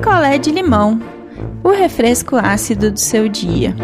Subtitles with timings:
[0.00, 0.98] picolé de limão,
[1.62, 3.76] o refresco ácido do seu dia.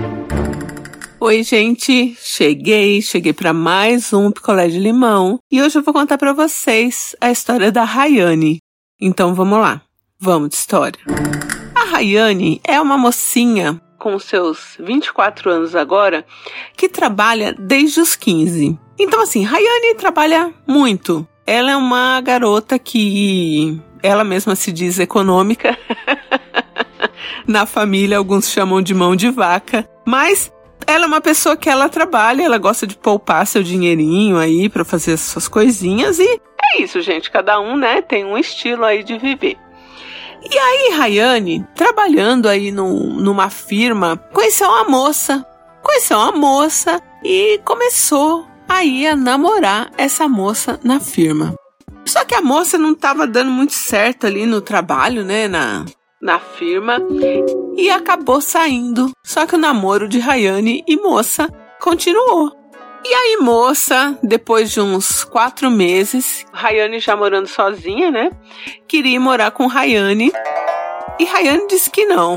[1.21, 6.17] Oi, gente, cheguei, cheguei para mais um picolé de limão e hoje eu vou contar
[6.17, 8.61] para vocês a história da Rayane.
[8.99, 9.83] Então vamos lá,
[10.19, 10.99] vamos de história.
[11.75, 16.25] A Rayane é uma mocinha com seus 24 anos agora
[16.75, 18.79] que trabalha desde os 15.
[18.99, 21.29] Então assim, Rayane trabalha muito.
[21.47, 25.77] Ela é uma garota que ela mesma se diz econômica.
[27.47, 30.53] Na família, alguns chamam de mão de vaca, mas
[30.87, 34.85] ela é uma pessoa que ela trabalha, ela gosta de poupar seu dinheirinho aí para
[34.85, 36.41] fazer suas coisinhas e
[36.75, 37.31] é isso, gente.
[37.31, 39.57] Cada um, né, tem um estilo aí de viver.
[40.49, 45.45] E aí, Rayane, trabalhando aí num, numa firma, conheceu uma moça.
[45.83, 51.55] Conheceu uma moça e começou aí a namorar essa moça na firma.
[52.17, 55.85] Só que a moça não estava dando muito certo ali no trabalho, né, na,
[56.19, 56.97] na firma,
[57.77, 59.11] e acabou saindo.
[59.23, 61.47] Só que o namoro de Rayane e moça
[61.79, 62.51] continuou.
[63.05, 68.31] E aí, moça, depois de uns quatro meses, Rayane já morando sozinha, né?
[68.89, 70.33] Queria ir morar com Rayane.
[71.19, 72.37] E Rayane disse que não.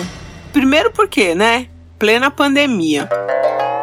[0.52, 1.70] Primeiro porque, né?
[1.98, 3.08] Plena pandemia.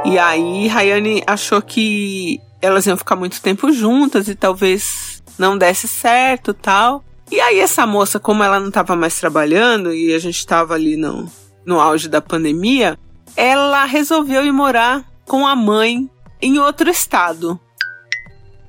[0.05, 5.06] E aí, Rayane achou que elas iam ficar muito tempo juntas e talvez
[5.39, 7.05] não desse certo tal.
[7.31, 10.97] E aí essa moça, como ela não estava mais trabalhando e a gente estava ali
[10.97, 11.31] no,
[11.65, 12.98] no auge da pandemia,
[13.37, 16.09] ela resolveu ir morar com a mãe
[16.41, 17.59] em outro estado.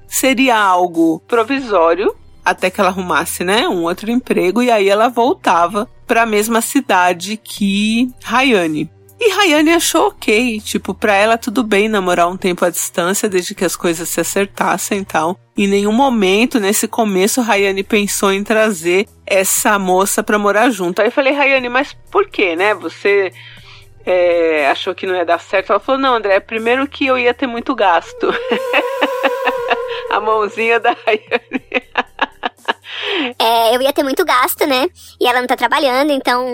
[0.07, 5.85] Seria algo provisório até que ela arrumasse, né, um outro emprego e aí ela voltava
[6.07, 8.89] para a mesma cidade que Rayane.
[9.19, 13.55] E Rayane achou ok, tipo, pra ela tudo bem namorar um tempo à distância, desde
[13.55, 15.39] que as coisas se acertassem e tal.
[15.57, 21.01] Em nenhum momento, nesse começo, Rayane pensou em trazer essa moça pra morar junto.
[21.01, 22.75] Aí eu falei, Rayane, mas por que, né?
[22.75, 23.33] Você
[24.05, 25.71] é, achou que não ia dar certo?
[25.71, 28.31] Ela falou, não, André, primeiro que eu ia ter muito gasto.
[30.11, 31.56] A mãozinha da Rayane.
[33.39, 34.87] É, eu ia ter muito gasto, né?
[35.19, 36.45] E ela não tá trabalhando, então.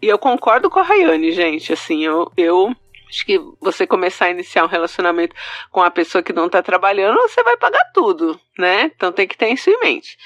[0.00, 1.72] E eu concordo com a Rayane, gente.
[1.72, 2.74] Assim, eu, eu
[3.08, 5.34] acho que você começar a iniciar um relacionamento
[5.70, 8.90] com a pessoa que não tá trabalhando, você vai pagar tudo, né?
[8.96, 10.16] Então tem que ter isso em mente.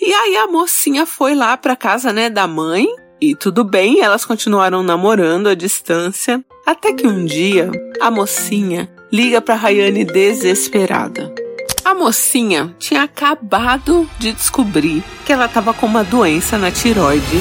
[0.00, 2.86] E aí a mocinha foi lá pra casa, né, da mãe.
[3.18, 6.44] E tudo bem, elas continuaram namorando à distância.
[6.66, 11.45] Até que um dia, a mocinha liga pra Rayane desesperada.
[11.86, 17.38] A mocinha tinha acabado de descobrir que ela estava com uma doença na tiroide.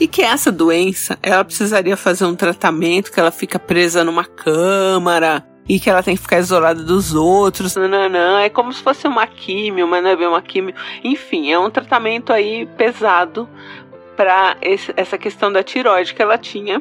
[0.00, 5.46] E que essa doença, ela precisaria fazer um tratamento, que ela fica presa numa câmara,
[5.68, 8.40] e que ela tem que ficar isolada dos outros, nananã.
[8.40, 10.74] É como se fosse uma químio, mas não é bem uma químio.
[11.04, 13.46] Enfim, é um tratamento aí pesado
[14.16, 14.56] para
[14.96, 16.80] essa questão da tiroide que ela tinha.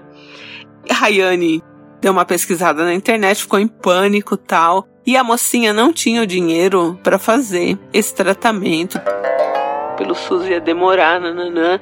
[0.89, 1.61] Rayane
[2.01, 4.87] deu uma pesquisada na internet, ficou em pânico tal.
[5.05, 8.99] E a mocinha não tinha o dinheiro para fazer esse tratamento.
[9.97, 11.79] Pelo SUS ia demorar, nananã.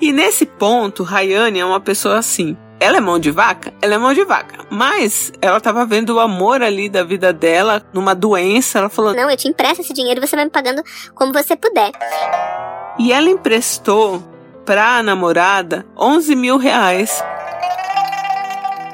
[0.00, 2.56] E nesse ponto, Rayane é uma pessoa assim.
[2.80, 3.74] Ela é mão de vaca?
[3.82, 4.64] Ela é mão de vaca.
[4.70, 8.78] Mas ela tava vendo o amor ali da vida dela numa doença.
[8.78, 10.82] Ela falou: Não, eu te empresto esse dinheiro e você vai me pagando
[11.14, 11.90] como você puder.
[12.98, 14.22] E ela emprestou
[14.64, 17.24] pra namorada 11 mil reais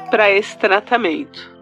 [0.09, 1.53] para esse tratamento.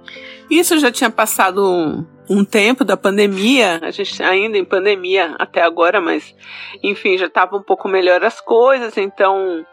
[0.49, 5.61] Isso já tinha passado um, um, tempo da pandemia, a gente ainda em pandemia até
[5.61, 6.35] agora, mas
[6.83, 9.65] enfim, já estava um pouco melhor as coisas, então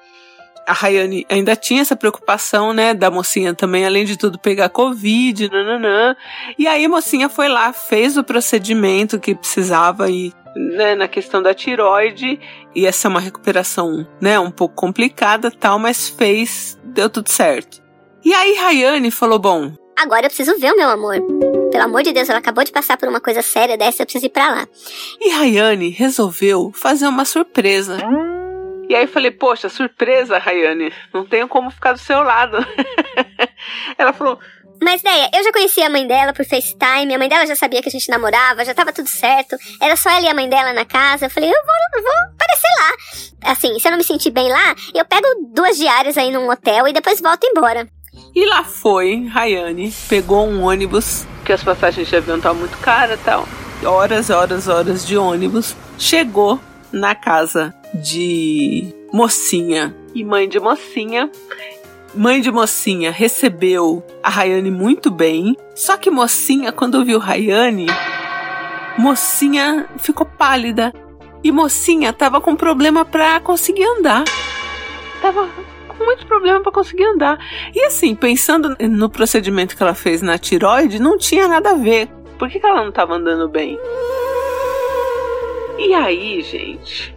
[0.66, 5.50] a Rayane ainda tinha essa preocupação, né, da mocinha também, além de tudo, pegar Covid,
[5.50, 6.16] nananã.
[6.56, 11.42] E aí a mocinha foi lá, fez o procedimento que precisava e né, na questão
[11.42, 12.40] da tiroide,
[12.74, 17.80] e essa é uma recuperação, né, um pouco complicada tal, mas fez, deu tudo certo.
[18.24, 19.72] E aí Rayane falou: Bom.
[19.96, 21.16] Agora eu preciso ver o meu amor.
[21.70, 24.26] Pelo amor de Deus, ela acabou de passar por uma coisa séria dessa, eu preciso
[24.26, 24.68] ir pra lá.
[25.20, 27.98] E Rayane resolveu fazer uma surpresa.
[28.88, 30.92] E aí eu falei, poxa, surpresa, Rayane.
[31.14, 32.56] Não tenho como ficar do seu lado.
[33.96, 34.38] ela falou.
[34.82, 37.82] Mas, ideia, eu já conhecia a mãe dela por FaceTime, a mãe dela já sabia
[37.82, 39.54] que a gente namorava, já tava tudo certo.
[39.80, 41.26] Era só ela e a mãe dela na casa.
[41.26, 43.52] Eu falei, eu vou, eu vou aparecer lá.
[43.52, 46.88] Assim, se eu não me sentir bem lá, eu pego duas diárias aí num hotel
[46.88, 47.86] e depois volto embora.
[48.34, 53.18] E lá foi, Rayane, pegou um ônibus, que as passagens de avião estavam muito caras
[53.18, 53.46] e tal.
[53.84, 55.74] Horas, horas, horas de ônibus.
[55.98, 56.60] Chegou
[56.92, 61.30] na casa de mocinha e mãe de mocinha.
[62.14, 65.56] Mãe de mocinha recebeu a Rayane muito bem.
[65.74, 67.86] Só que mocinha, quando viu Rayane,
[68.98, 70.92] mocinha ficou pálida.
[71.42, 74.24] E mocinha tava com problema pra conseguir andar.
[75.22, 75.48] Tava
[76.00, 77.38] com muito problema para conseguir andar.
[77.74, 82.08] E assim, pensando no procedimento que ela fez na tiroide, não tinha nada a ver.
[82.38, 83.78] Por que, que ela não tava andando bem?
[85.78, 87.14] E aí, gente?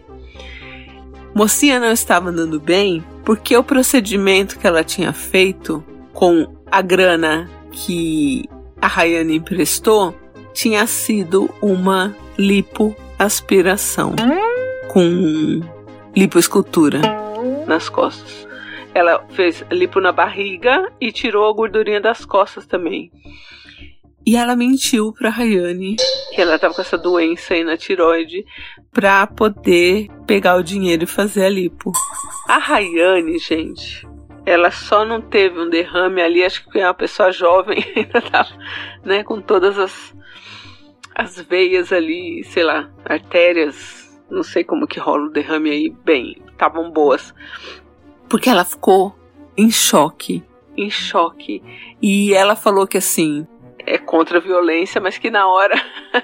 [1.34, 7.50] Mocinha não estava andando bem porque o procedimento que ela tinha feito com a grana
[7.72, 8.44] que
[8.82, 10.14] a Rayane emprestou
[10.54, 14.14] tinha sido uma lipoaspiração
[14.90, 15.62] com
[16.16, 17.00] lipoescultura
[17.66, 18.53] nas costas.
[18.94, 23.12] Ela fez lipo na barriga e tirou a gordurinha das costas também.
[24.26, 25.98] E ela mentiu pra Rayane
[26.34, 28.46] que ela tava com essa doença aí na tiroide
[28.92, 31.92] pra poder pegar o dinheiro e fazer a lipo.
[32.48, 34.08] A Rayane, gente,
[34.46, 38.50] ela só não teve um derrame ali, acho que é uma pessoa jovem, ainda tava,
[39.04, 40.16] né, com todas as,
[41.14, 46.42] as veias ali, sei lá, artérias, não sei como que rola o derrame aí, bem,
[46.52, 47.34] estavam boas.
[48.34, 49.16] Porque ela ficou
[49.56, 50.44] em choque,
[50.76, 51.62] em choque.
[52.02, 53.46] E ela falou que assim,
[53.86, 55.80] é contra a violência, mas que na hora,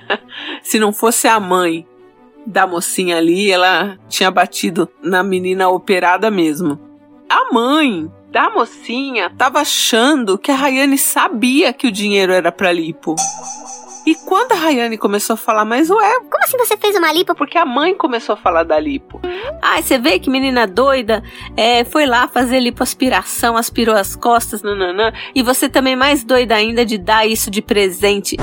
[0.64, 1.86] se não fosse a mãe
[2.48, 6.80] da mocinha ali, ela tinha batido na menina operada mesmo.
[7.30, 12.72] A mãe da mocinha tava achando que a Rayane sabia que o dinheiro era para
[12.72, 13.16] lipo.
[14.06, 17.36] E quando a Rayane começou a falar, mas ué, como assim você fez uma lipo?
[17.36, 19.20] Porque a mãe começou a falar da lipo.
[19.62, 21.24] Ai, você vê que menina doida
[21.56, 26.86] é, foi lá fazer lipoaspiração, aspirou as costas, nananã, e você também mais doida ainda
[26.86, 28.38] de dar isso de presente.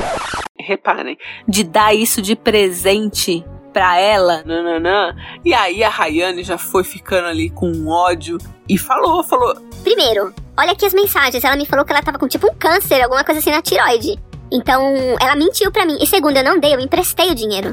[0.59, 1.17] Reparem,
[1.49, 3.45] de dar isso de presente
[3.77, 4.43] pra ela.
[4.47, 5.15] Nananã.
[5.45, 9.55] E aí a Rayane já foi ficando ali com ódio e falou, falou.
[9.85, 11.45] Primeiro, olha aqui as mensagens.
[11.45, 14.19] Ela me falou que ela tava com tipo um câncer, alguma coisa assim na tiroide.
[14.51, 15.99] Então, ela mentiu para mim.
[16.01, 17.71] E segundo, eu não dei, eu emprestei o dinheiro.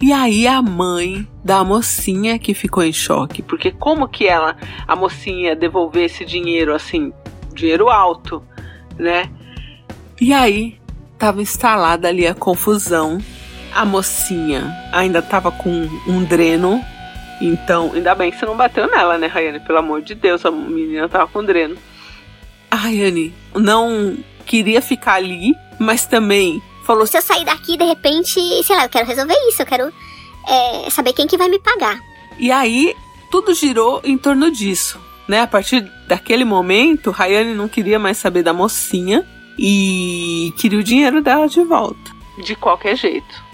[0.00, 4.56] E aí a mãe da mocinha que ficou em choque, porque como que ela,
[4.86, 7.12] a mocinha, devolver esse dinheiro assim,
[7.54, 8.42] dinheiro alto,
[8.98, 9.30] né?
[10.20, 10.78] E aí
[11.18, 13.18] tava instalada ali a confusão.
[13.74, 16.82] A mocinha ainda tava com um dreno.
[17.40, 19.60] Então, ainda bem que você não bateu nela, né, Rayane?
[19.60, 21.76] Pelo amor de Deus, a menina tava com dreno.
[22.70, 24.16] A Rayane não
[24.46, 28.88] queria ficar ali mas também falou: se eu sair daqui de repente, sei lá, eu
[28.88, 29.92] quero resolver isso, eu quero
[30.46, 31.98] é, saber quem que vai me pagar.
[32.38, 32.94] E aí
[33.30, 35.42] tudo girou em torno disso, né?
[35.42, 39.24] A partir daquele momento, Rayane não queria mais saber da mocinha
[39.58, 42.10] e queria o dinheiro dela de volta,
[42.42, 43.47] de qualquer jeito.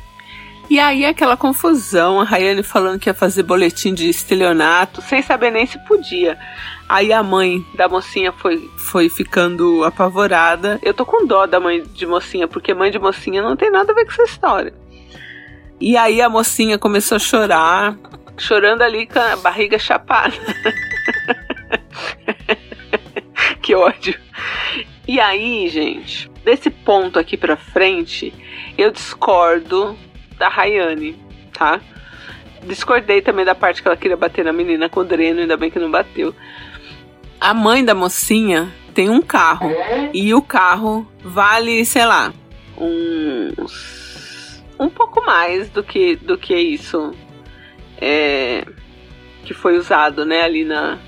[0.68, 5.50] E aí aquela confusão, a Rayane falando que ia fazer boletim de estelionato, sem saber
[5.50, 6.38] nem se podia.
[6.88, 10.78] Aí a mãe da mocinha foi, foi ficando apavorada.
[10.82, 13.92] Eu tô com dó da mãe de mocinha, porque mãe de mocinha não tem nada
[13.92, 14.74] a ver com essa história.
[15.80, 17.96] E aí a mocinha começou a chorar,
[18.38, 20.34] chorando ali com a barriga chapada.
[23.60, 24.18] que ódio.
[25.06, 28.32] E aí, gente, desse ponto aqui pra frente,
[28.78, 29.96] eu discordo
[30.38, 31.16] da Rayane,
[31.52, 31.80] tá?
[32.62, 35.70] Discordei também da parte que ela queria bater na menina com o dreno, ainda bem
[35.70, 36.34] que não bateu
[37.44, 39.70] a mãe da mocinha tem um carro
[40.14, 42.32] e o carro vale, sei lá,
[42.78, 47.12] uns um pouco mais do que do que isso
[48.00, 48.66] é,
[49.44, 50.98] que foi usado, né, ali na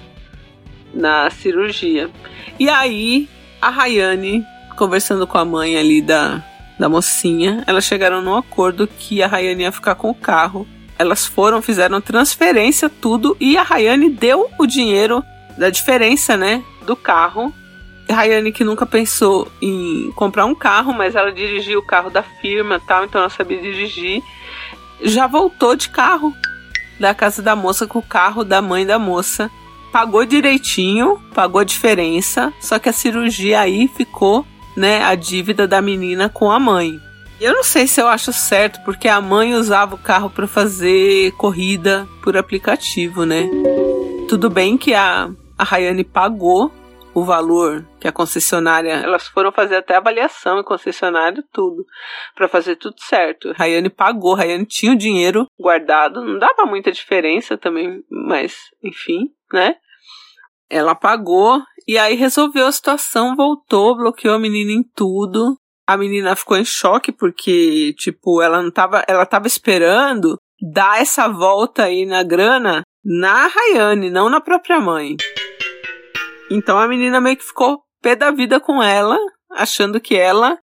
[0.92, 2.10] na cirurgia.
[2.58, 4.44] E aí a Rayane
[4.76, 6.44] conversando com a mãe ali da
[6.78, 10.66] da mocinha, elas chegaram num acordo que a Rayane ia ficar com o carro.
[10.99, 15.23] Elas foram, fizeram transferência, tudo, e a Rayane deu o dinheiro
[15.56, 17.52] da diferença, né, do carro.
[18.09, 22.80] Rayane que nunca pensou em comprar um carro, mas ela dirigiu o carro da firma,
[22.87, 24.23] tal, então ela sabia dirigir.
[25.02, 26.33] Já voltou de carro
[26.99, 29.50] da casa da moça com o carro da mãe da moça.
[29.92, 35.80] Pagou direitinho, pagou a diferença, só que a cirurgia aí ficou, né, a dívida da
[35.80, 37.00] menina com a mãe.
[37.40, 41.33] Eu não sei se eu acho certo, porque a mãe usava o carro para fazer
[41.33, 43.49] corrida por aplicativo, né?
[44.28, 46.71] Tudo bem que a a Rayane pagou
[47.14, 51.87] o valor que a concessionária, elas foram fazer até avaliação em concessionário tudo,
[52.35, 53.54] para fazer tudo certo.
[53.56, 59.76] Rayane pagou, Rayane tinha o dinheiro guardado, não dava muita diferença também, mas enfim, né?
[60.70, 65.56] Ela pagou e aí resolveu a situação, voltou, bloqueou a menina em tudo.
[65.87, 71.28] A menina ficou em choque porque, tipo, ela não tava, ela tava esperando dar essa
[71.28, 75.16] volta aí na grana na Rayane, não na própria mãe.
[76.50, 79.16] Então a menina meio que ficou pé da vida com ela,
[79.52, 80.58] achando que ela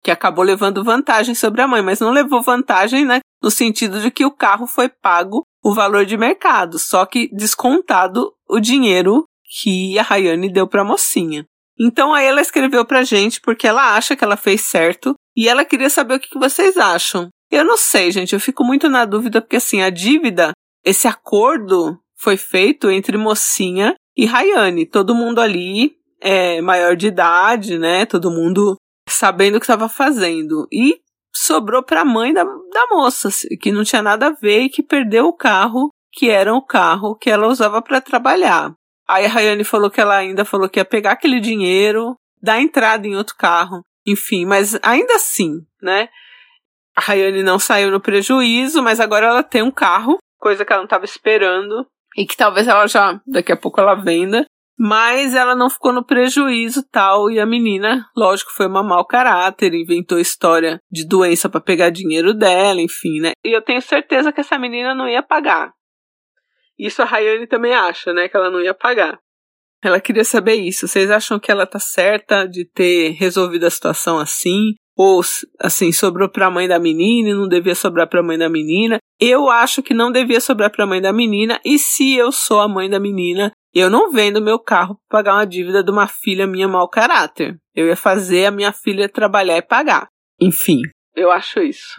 [0.00, 3.20] que acabou levando vantagem sobre a mãe, mas não levou vantagem, né?
[3.42, 8.32] no sentido de que o carro foi pago o valor de mercado, só que descontado
[8.48, 11.46] o dinheiro que a Rayane deu para a mocinha.
[11.80, 15.64] Então aí ela escreveu pra gente porque ela acha que ela fez certo e ela
[15.64, 17.28] queria saber o que vocês acham.
[17.50, 20.52] Eu não sei, gente, eu fico muito na dúvida porque assim, a dívida,
[20.84, 24.84] esse acordo foi feito entre mocinha e Rayane.
[24.84, 28.04] Todo mundo ali é maior de idade, né?
[28.04, 28.76] Todo mundo
[29.08, 30.66] sabendo o que estava fazendo.
[30.72, 31.00] E
[31.32, 34.82] sobrou para a mãe da, da moça, que não tinha nada a ver e que
[34.82, 38.74] perdeu o carro, que era o carro que ela usava para trabalhar.
[39.08, 43.06] Aí a Rayane falou que ela ainda falou que ia pegar aquele dinheiro, dar entrada
[43.06, 46.08] em outro carro, enfim, mas ainda assim, né?
[46.94, 50.80] A Rayane não saiu no prejuízo, mas agora ela tem um carro, coisa que ela
[50.80, 51.86] não estava esperando,
[52.16, 54.44] e que talvez ela já, daqui a pouco ela venda,
[54.78, 59.74] mas ela não ficou no prejuízo tal, e a menina, lógico, foi uma mau caráter,
[59.74, 63.32] inventou história de doença para pegar dinheiro dela, enfim, né?
[63.44, 65.72] E eu tenho certeza que essa menina não ia pagar.
[66.78, 68.28] Isso a Rayane também acha, né?
[68.28, 69.18] Que ela não ia pagar.
[69.82, 70.86] Ela queria saber isso.
[70.88, 74.74] Vocês acham que ela tá certa de ter resolvido a situação assim?
[74.96, 75.20] Ou,
[75.60, 78.98] assim, sobrou pra mãe da menina e não devia sobrar pra mãe da menina?
[79.20, 81.60] Eu acho que não devia sobrar pra mãe da menina.
[81.64, 85.34] E se eu sou a mãe da menina, eu não vendo meu carro pra pagar
[85.34, 87.56] uma dívida de uma filha minha mau caráter.
[87.74, 90.08] Eu ia fazer a minha filha trabalhar e pagar.
[90.40, 90.80] Enfim,
[91.14, 91.94] eu acho isso.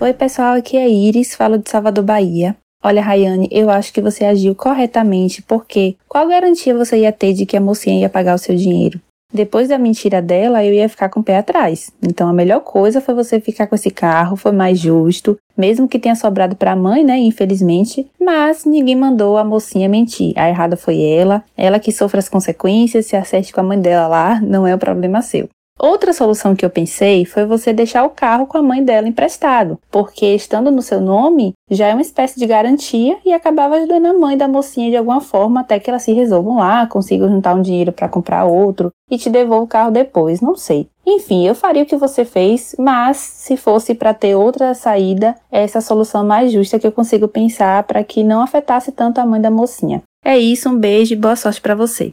[0.00, 2.56] Oi, pessoal, aqui é Iris, falo de Salvador, Bahia.
[2.84, 7.46] Olha, Rayane, eu acho que você agiu corretamente, porque qual garantia você ia ter de
[7.46, 9.00] que a mocinha ia pagar o seu dinheiro?
[9.32, 11.90] Depois da mentira dela, eu ia ficar com o pé atrás.
[12.02, 15.98] Então a melhor coisa foi você ficar com esse carro, foi mais justo, mesmo que
[15.98, 20.34] tenha sobrado para a mãe, né, infelizmente, mas ninguém mandou a mocinha mentir.
[20.36, 24.08] A errada foi ela, ela que sofre as consequências, se acerte com a mãe dela
[24.08, 25.48] lá, não é o problema seu.
[25.82, 29.80] Outra solução que eu pensei foi você deixar o carro com a mãe dela emprestado,
[29.90, 34.14] porque estando no seu nome já é uma espécie de garantia e acabava ajudando a
[34.14, 37.62] mãe da mocinha de alguma forma até que elas se resolvam lá, consigam juntar um
[37.62, 40.86] dinheiro para comprar outro e te devolva o carro depois, não sei.
[41.04, 45.78] Enfim, eu faria o que você fez, mas se fosse para ter outra saída, essa
[45.78, 49.26] é a solução mais justa que eu consigo pensar para que não afetasse tanto a
[49.26, 50.00] mãe da mocinha.
[50.24, 52.12] É isso, um beijo e boa sorte para você.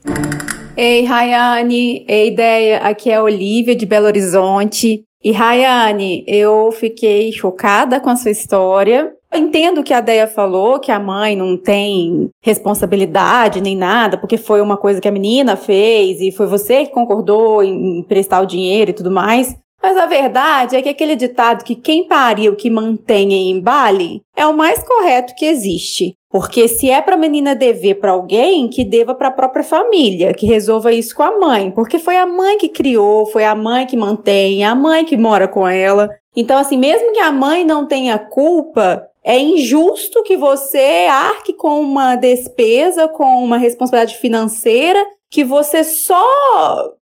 [0.81, 5.03] Ei, Rayane, ei, ideia, aqui é a Olivia de Belo Horizonte.
[5.21, 9.11] E Rayane, eu fiquei chocada com a sua história.
[9.29, 14.37] Eu entendo que a Deia falou que a mãe não tem responsabilidade nem nada, porque
[14.37, 18.47] foi uma coisa que a menina fez e foi você que concordou em prestar o
[18.47, 19.57] dinheiro e tudo mais.
[19.83, 24.47] Mas a verdade é que aquele ditado que quem pariu que mantém em embale é
[24.47, 26.15] o mais correto que existe.
[26.29, 30.33] Porque se é para a menina dever para alguém, que deva para a própria família,
[30.33, 33.87] que resolva isso com a mãe, porque foi a mãe que criou, foi a mãe
[33.87, 36.09] que mantém, a mãe que mora com ela.
[36.35, 41.81] Então, assim, mesmo que a mãe não tenha culpa, é injusto que você arque com
[41.81, 46.25] uma despesa, com uma responsabilidade financeira que você só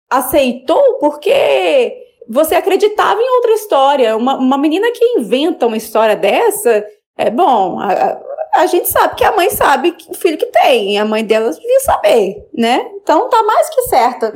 [0.10, 1.94] aceitou porque
[2.30, 4.16] você acreditava em outra história.
[4.16, 6.86] Uma, uma menina que inventa uma história dessa,
[7.18, 8.20] é bom, a
[8.66, 11.80] gente sabe que a mãe sabe o filho que tem, e a mãe dela devia
[11.82, 12.86] saber, né?
[13.02, 14.34] Então tá mais que certa.